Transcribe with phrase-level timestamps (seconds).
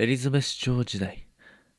[0.00, 1.26] エリザベス朝時代、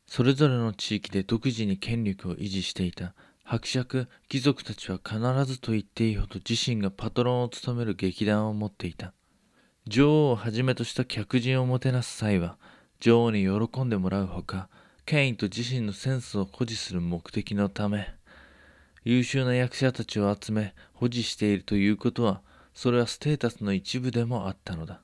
[0.05, 3.15] それぞれの地域で独自に権力を維持していた
[3.45, 9.13] 伯爵、貴族たちは必ずと言っていいほど自身がパトロンを務める劇団を持っていた。
[9.87, 12.57] 女王をはじめとした客人をもてなす際は、
[12.99, 14.67] 女王に喜んでもらうほか、
[15.05, 18.13] 権威と自身のセンスを誇示する目的のため、
[19.05, 22.41] 優秀な役者たちを集め保持しているということは、
[22.73, 25.03] それはステータスの一部でもあったのだ。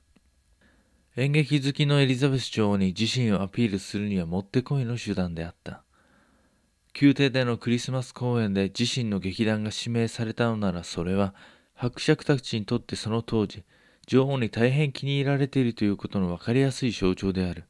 [1.18, 5.82] 演劇好きのエリザベス女王に自身をアピールするにはもってこいの手段であった。
[7.00, 11.34] 宮廷でのクリスマス公演で自身の劇団が指名されたのならそれは
[11.72, 13.64] 伯爵たちにとってその当時
[14.06, 17.64] 女王に大変気に入られているということの分かりやすい象徴である。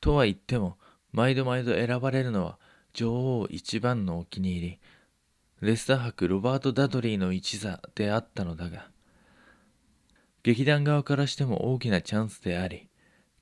[0.00, 0.78] とは言っても
[1.12, 2.58] 毎度毎度選ばれるのは
[2.94, 4.78] 女王一番のお気に入り
[5.60, 8.86] レスター博ロバート・ダドリーの一座であったのだが
[10.42, 12.88] 劇団側からしても大きなチャンスであり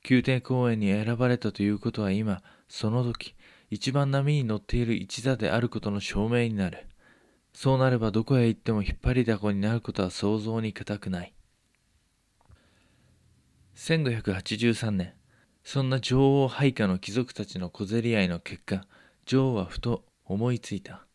[0.09, 3.35] 宮廷公演に選ばれたということは今その時
[3.71, 6.87] 一番波に乗っている一座であることの証明になる。
[7.53, 11.35] そうなればどこへ行っても引っ張りだこになることは想像に難くない。
[13.77, 15.13] 1583年、
[15.65, 18.87] そんな女王配下の貴族たちの小競り合いの結果、
[19.27, 21.07] 女王はふと思いついた。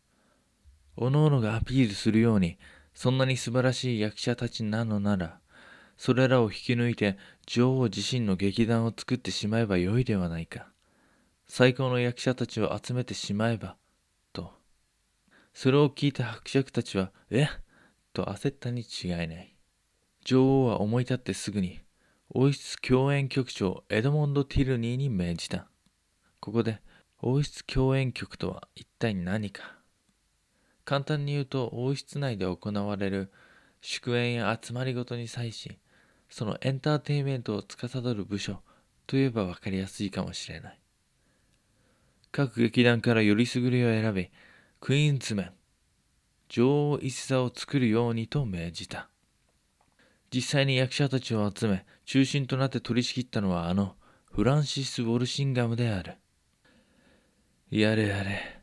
[0.95, 2.57] おのおのがアピールするように、
[2.93, 5.39] そんなに素晴らしい役者たちなのなら、
[5.97, 10.67] それらを引き抜いて女王自身の劇団を作ってしまえばよいではないか。
[11.47, 13.77] 最高の役者たちを集めてしまえば、
[14.31, 14.53] と。
[15.53, 17.43] それを聞いた伯爵たちは、え？
[17.43, 17.47] っ
[18.13, 19.55] と焦ったに違いない。
[20.25, 21.81] 女王は思い立ってすぐに、
[22.29, 25.67] 王室共演局長エドモンド・ティルニーに命じた。
[26.39, 26.81] ここで、
[27.21, 29.77] 王室共演局とは一体何か。
[30.85, 33.31] 簡単に言うと、王室内で行われる
[33.81, 35.77] 祝宴や集まりごとに際し、
[36.35, 38.63] そのエンターテインメントを司る部署
[39.05, 40.79] といえば分かりやすいかもしれない。
[42.31, 44.31] 各劇団からよりすぐりを選び、
[44.79, 45.51] クイーンズメン、
[46.49, 49.09] 女王一座を作るようにと命じた。
[50.33, 53.95] 実際に役者たちを集め、中心となって取り仕切ったのはあの
[54.31, 56.15] フランシス・ウォルシンガムである。
[57.69, 58.59] やれやれ、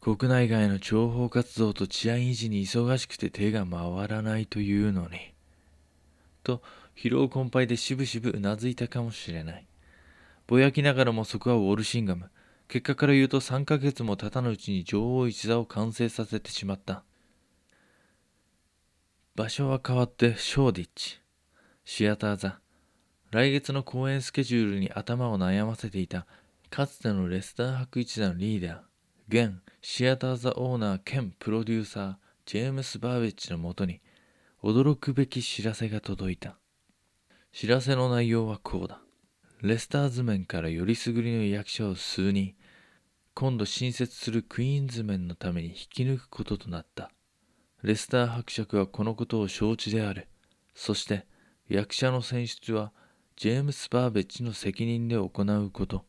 [0.00, 5.31] 国内外の諜報活動と治安維持に忙しくて手が回らないというのに。
[6.42, 6.62] と、
[6.96, 9.66] 疲労困憊でしぶしぶうなずいたかもしれない。
[10.46, 12.30] ぼやきながらもそこはウォルシンガム、
[12.68, 17.04] 結果から言うと3ヶ月も経たぬうちに女王一座を完成させてしまった。
[19.34, 21.20] 場所は変わってショーディッチ、
[21.84, 22.60] シアター座。
[23.30, 26.26] 来月の公演スケジュールに頭を悩ませていた
[26.68, 32.14] かつてのレスター博一座のリーダー、現シアター座オーナー兼プロデューサー、
[32.44, 34.02] ジェームス・バーベッジのもとに
[34.64, 36.56] 驚くべき知らせが届いた。
[37.52, 39.00] 知らせの内容はこうだ。
[39.60, 42.54] レスターズ面からよりすぐりの役者を数人、
[43.34, 47.10] 今度新設するクイーンズメンのために引き抜くこととなった。
[47.82, 50.28] レスター伯爵はこのことを承知である。
[50.76, 51.26] そして
[51.68, 52.92] 役者の選出は
[53.34, 56.04] ジェームス・バーベッジの責任で行うこと。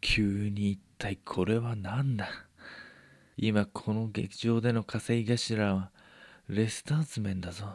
[0.00, 2.30] 急に一体これは何だ？
[3.36, 5.90] 今この劇場での稼ぎ頭は
[6.50, 7.66] レスターズメンだぞ。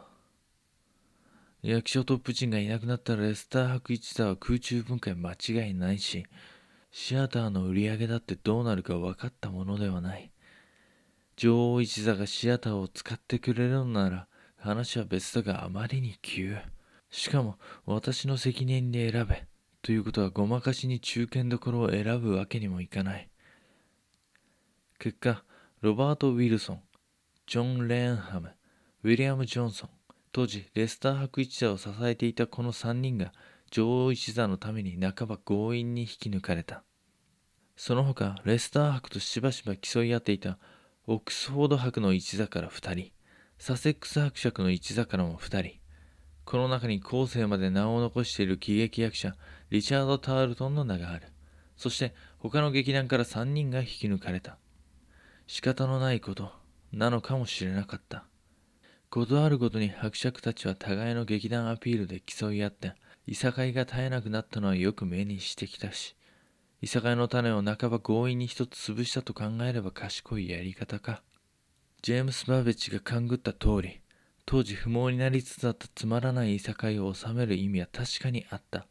[1.61, 6.25] 役所トップ陣がいなくなったレスター博一座は空中分解間違いないし、
[6.89, 10.31] シアターの売り上げだってどうなるか分かったものではない。
[11.35, 16.57] 女王一座がシアターを使ってくれるのなら話は別だがあまりに急。
[17.11, 19.45] しかも私の責任で選べ。
[19.84, 23.29] ということはごまかしに中堅どころを選ぶわけにもいかない。
[24.97, 25.44] 結果、
[25.81, 26.81] ロバート・ウィルソン、
[27.45, 28.50] ジョン・レーンハム、
[29.06, 29.90] ウィリアム・ジョンソン、
[30.31, 33.34] 当時レスター博一座を支えていたこの3人が
[33.69, 36.84] 女王一座のために半ば強引に引き抜かれた。
[37.76, 40.58] その他、レスター博としばしば競い合っていた
[41.05, 43.11] オックスフォード博の一座から2人、
[43.58, 45.79] サセックス伯爵の一座からも2人、
[46.46, 49.35] この中に後世まで名を残している喜劇役者、
[49.70, 51.28] リチャード・タールトンの名がある。
[51.76, 54.58] そして他の劇団から3人が引き抜かれた。
[55.46, 56.53] 仕方のないこと
[56.94, 58.28] なのかもしれなかった。
[59.14, 62.96] ことあるごとに伯爵たちは互いの劇団アピールで競い合って、
[63.28, 66.16] いさかいが絶えなくなったのはよく目にしてきたし、
[66.82, 71.22] いさかいの種を半ば強引に一つ潰したと考えれば賢いやり方か。
[72.02, 74.02] ジェームス・バーベッジが勘ぐった通り、
[74.48, 78.88] 当時不毛になりつつあったつまらないいさかいを収める意味は確かにあった。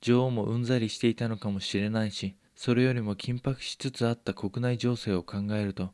[0.00, 5.90] 女王もうんざりしていたのかもしれないし、それよりも緊迫しつつあった国内情勢を考えると、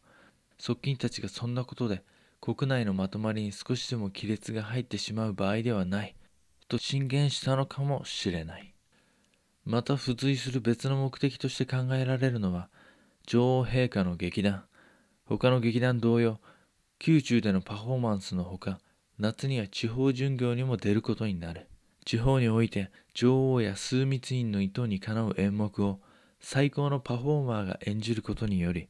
[0.57, 2.03] 側近たちがそんなことで
[2.43, 6.15] 国内のまとまりに少しでも亀裂が入ってしまう場合ではない。
[6.69, 8.73] と進言したのかもしれない。
[9.65, 12.69] また付随する別の目的として考えられるのは
[13.27, 14.65] 女王陛下の劇団
[15.25, 16.41] 他の劇団同様
[17.05, 18.81] 宮中でのパフォーマンスのほか
[19.19, 21.69] 夏には地方巡業にも出ることになる
[22.05, 26.00] 地方において女王や枢密院の意図にかなう演目を
[26.41, 28.89] 最高のパフォーマーが演じることにより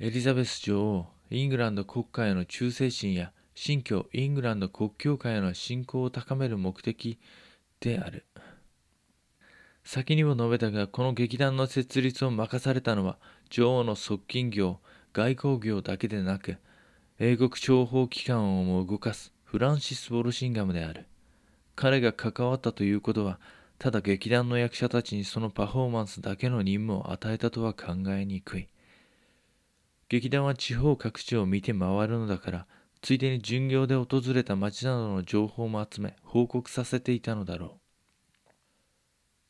[0.00, 7.18] エリザベス女王イングランド国家への忠誠心や新教イングランド国教会への信仰を高める目的
[7.80, 8.24] である。
[9.82, 13.18] 先にも述べたがこの劇団の設立を任されたのは
[13.50, 14.78] 女王の側近業
[15.12, 16.56] 外交業だけでなく
[17.18, 21.04] 英国諜報機関をも動かすフランシス・ウォルシンガムである。
[21.74, 23.40] 彼が関わったということは
[23.80, 28.68] ただ劇団の役者たちにそのパフォーマンスだけの任務を与えたとは考えにくい。
[30.14, 32.66] 劇団は地方各地を見て回るのだから
[33.02, 37.80] ついでに巡業で訪れた町などの情報も集め報告させていたのだろ
[38.46, 38.50] う。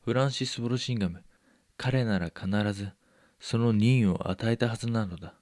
[0.06, 1.22] フランシス・ボロシンガム
[1.76, 2.93] 彼なら必ず
[3.38, 5.34] その任意を与えたはずなのだ。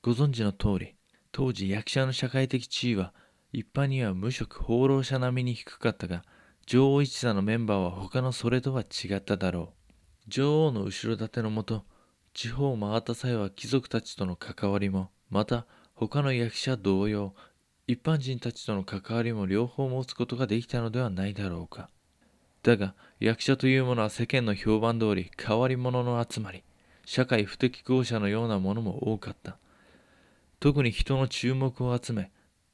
[0.00, 0.94] ご存知の通り
[1.32, 3.12] 当時役者の社会的地位は
[3.52, 6.22] 一般には無職放浪者並みに低かったが
[6.66, 10.28] 女王一座のメンバーは他のそれとは違っただろう。
[10.28, 11.82] 女王の後ろ盾のもと
[12.36, 17.32] 地方を回った際は貴族たちとの関わりもまた他の役者同様
[17.86, 21.88] 一般人たちとの関わりも両方持つことができたのではないだろうか。
[22.62, 26.62] だが役者というものは世間の評判通り変わり者の集まり
[27.06, 29.56] 社会不適合者のようなものも多かった。
[30.60, 32.30] 特に人の注目を集め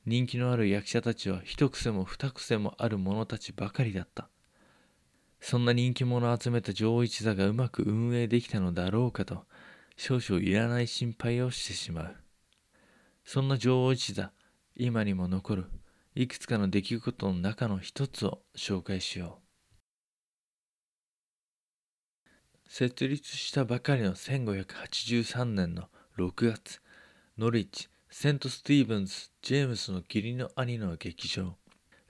[0.06, 4.28] 人気のある役者たちは一癖も二癖もある者たちばかりだった。
[5.40, 9.44] そんな人気者を集めた女王一座がうまく運営できたのだろうかと。
[10.04, 12.16] 少々いらない心配をしてしまう。
[13.24, 14.32] そんな女王一座
[14.74, 15.66] 今にも残る。
[16.16, 19.38] いくつかの出来事の中の一つを紹介しよ
[22.18, 22.68] う。
[22.68, 25.84] 設立したばかりの1583年の
[26.18, 26.80] 6月、
[27.38, 31.54] ノリッチ、セント・スティーブンズ、ジェームスの義理の兄の劇場、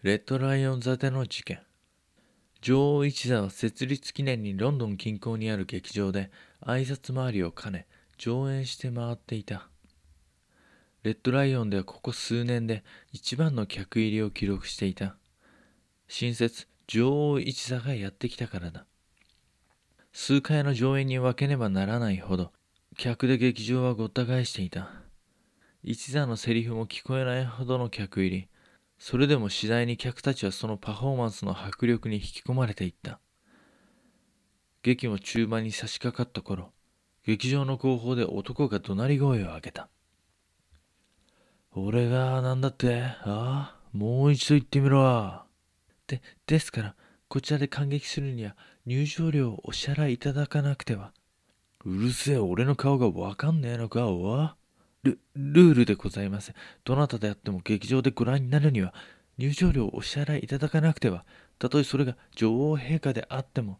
[0.02, 1.60] レッドライオン座での事件。
[2.62, 6.30] 女王一座は設立記念にロンドン近郊にある劇場で
[6.64, 7.88] 挨拶回りを兼ね
[8.18, 9.66] 上演して回っていた。
[11.02, 15.16] レッドライオンではここ数年で一番の客入りを記録していた。
[16.06, 18.86] 新設女王一座がやってきたからだ。
[20.12, 22.52] 数回の上演に分けねばならないほど、
[22.96, 24.88] 客で劇場はごった返していた。
[25.82, 28.48] 一座のセリフも聞こえないほどの客入り。
[29.04, 33.18] それでも次第に客たちはそのパフォーマンスの迫力に引き込まれていった。
[34.84, 36.70] 劇も中盤に差し掛かった頃、
[37.26, 39.88] 劇場の後方で男が怒鳴り声を上げた。
[41.72, 43.02] 俺がなんだって？
[43.02, 45.42] ああもう一度言ってみろ。
[46.06, 46.94] で、ですから、
[47.26, 48.54] こちらで感激するには
[48.86, 51.10] 入場料をお支払いいただかなくては。
[51.84, 54.50] うるせえ、俺の顔がわかんねえのか、お
[55.02, 56.52] ル、ールでございます。
[56.84, 58.94] どなたであっても劇場でご覧になるには、
[59.38, 61.24] 入場料をお支払いいただかなくては、
[61.58, 63.78] たとえそれが女王陛下であっても。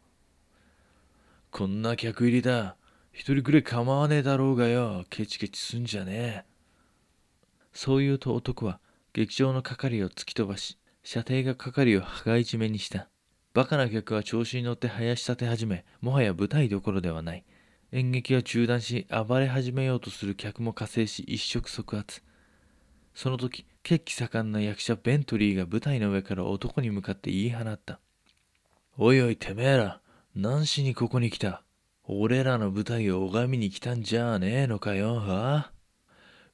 [1.51, 2.77] こんな客入りだ。
[3.13, 5.05] 一人くれ構わねえだろうがよ。
[5.11, 6.45] ケチケチすんじゃねえ。
[7.73, 8.81] そう言うと男は
[9.13, 13.09] 劇場の係を突き飛ばし、射程が係を羽交い締めにした。
[13.55, 17.45] バカな客は調子に乗って生やし立て始め、もはや舞台どころではない。
[17.95, 22.23] 演劇は中断し、暴れ始めようとする客も加勢し、一触即発。
[23.15, 28.01] その時、血気盛んな役者ベントリーが舞台の上から男に向かって言い放った。
[28.97, 30.01] おいおい、てめえら、
[30.35, 31.63] 何しにここに来た？
[32.05, 35.57] 俺らの舞台を拝みに来たんじゃねえのかよ、は？
[35.57, 35.73] あ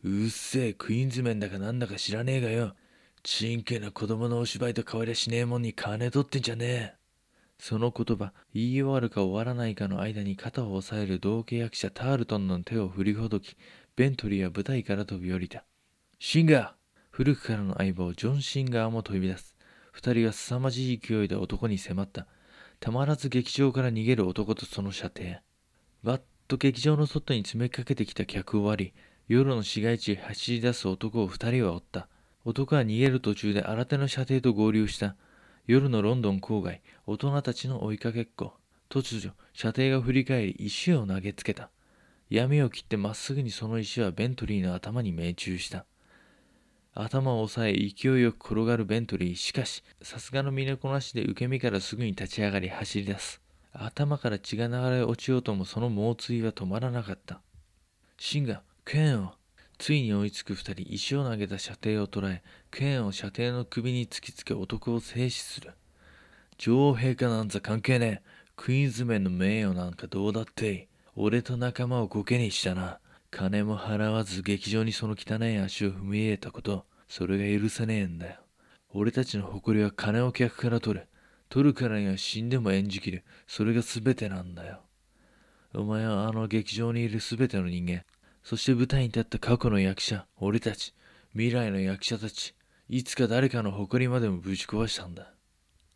[0.03, 2.75] うっせえ、クイーンズメンだかなんだか知らねえがよ。
[3.23, 6.98] ちんけな子供のお芝居と変わりゃしねえもんに金取ってんじゃねえ。
[7.61, 13.57] その言葉、言い終わるか終わらないかの間に肩を押さえる同契約者タールトンの手を振りほどき、
[13.97, 15.65] ベントリーは舞台から飛び降りた。
[16.19, 16.71] シンガー
[17.11, 19.55] 古くからの相棒、ジョン・シンガーも飛び出す。
[19.93, 22.27] 二人は凄まじい勢いで男に迫った。
[22.79, 25.25] たまらず劇場から逃げる男とその射程。
[26.05, 28.93] わっと劇場の外に詰めかけてきた客を割り、
[29.27, 32.09] 夜の市街地へ走り出す男を二人は追った。
[32.45, 35.17] 男は逃げる途中で新手の射程と合流した。
[35.69, 38.55] 夜のロンドン郊外、大人たちの追いかけっこ。
[38.89, 41.69] 突如、射程が振り返り石を投げつけた。
[42.31, 45.85] 闇を切ってまっすぐにその石はベントリーの頭に命中した。
[46.95, 49.35] 頭を押さえ勢いよく転がるベントリー。
[49.35, 53.43] しかし、さすがの身のこなしで受け身からすぐに立ち上がり走り出す。
[53.75, 57.43] 頭から血が流れ落ちようともその猛追は止まらなかった。
[58.17, 59.33] シンガ、剣を
[59.79, 65.73] ついに追いつく二人、石を投げた射程を捉え、剣を射程の首に突きつけ男を制止する。
[66.59, 68.29] 女王陛下なんざ関係ねえ。
[68.57, 70.87] クイーンズメンの名誉なんかどうだっていい。
[71.15, 72.99] 俺と仲間をコケにしたな。
[73.31, 78.41] 金も払わず劇場にその汚い足を踏み入れたこと、それが許せねえんだよ。
[78.91, 81.07] 俺たちの誇りは金を客から取る。
[81.49, 83.23] 取るからには死んでも演じきる。
[83.47, 84.81] それが全てなんだよ。
[85.73, 88.03] お前はあの劇場にいる全ての人間、
[88.43, 90.95] そして舞台に立った過去の役者、俺たち、
[91.33, 92.55] 未来の役者たち、
[92.89, 95.33] いつか誰かの誇りまでもぶち壊したんだ。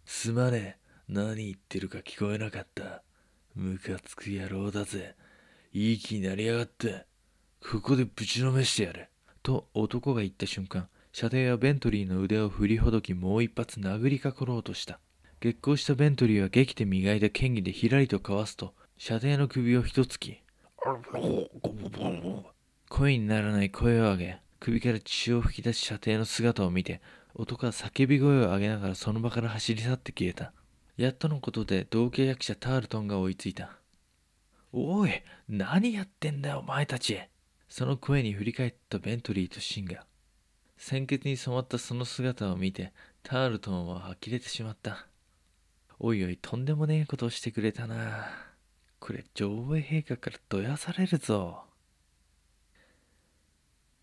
[0.04, 0.82] すまねえ。
[1.08, 3.02] 何言ってるか聞こえなかった。
[3.54, 5.14] ムカつく野郎だぜ。
[5.72, 7.06] いい気になりやがって。
[7.60, 9.08] ここでぶちのめしてやる。
[9.42, 15.00] と男が言った瞬間、射程はベントリーの腕を振りほどきもう一発殴りかかろうとした。
[15.40, 20.41] 激高したベントリーは激で磨いた剣技でひらりとかわすと、射程の首を一突き。
[22.88, 27.00] 声にならない声を上げ、首から血を吹き出す射程の姿を見て、
[27.34, 30.52] 男は叫び声を上げながらその場から走り去って消えた。
[30.96, 33.78] やっとのことで同系役者タールトンが追いついた。
[34.72, 35.10] おい、
[35.48, 37.20] 何やってんだよ、お前たち。
[37.68, 40.04] その声に振り返ったベントリーとシンが。
[40.76, 45.06] 鮮血に染まったその姿を見て、タールトンは呆れてしまった。
[46.00, 48.51] おいおい、とんでもねえことをしてくれたな。
[49.12, 51.64] これ、上映陛下からどやされるぞ。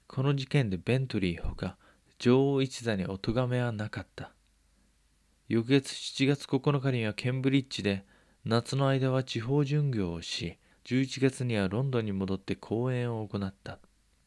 [0.05, 1.77] この事件でベントリーほか、
[2.19, 4.31] 女王一座にお咎めはなかった。
[5.47, 8.05] 翌月7月9日にはケンブリッジで、
[8.45, 13.79] 夏の間は地方巡業をし、11月にはロンドンに戻って講演を行った。